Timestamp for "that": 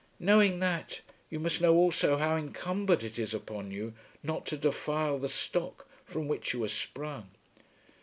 0.57-1.01